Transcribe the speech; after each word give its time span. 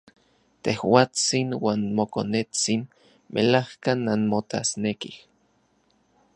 Tejuatsin 0.63 1.47
uan 1.63 1.81
mokonetsin 1.97 2.81
melajka 3.33 3.91
nanmotasnekij. 4.05 5.15